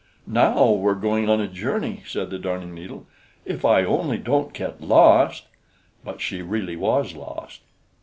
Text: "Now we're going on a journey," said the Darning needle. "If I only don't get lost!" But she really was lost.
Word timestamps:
"Now 0.25 0.71
we're 0.71 0.95
going 0.95 1.29
on 1.29 1.39
a 1.39 1.47
journey," 1.47 2.01
said 2.07 2.31
the 2.31 2.39
Darning 2.39 2.73
needle. 2.73 3.05
"If 3.45 3.63
I 3.63 3.83
only 3.83 4.17
don't 4.17 4.51
get 4.51 4.81
lost!" 4.81 5.43
But 6.03 6.21
she 6.21 6.41
really 6.41 6.75
was 6.75 7.13
lost. 7.13 7.61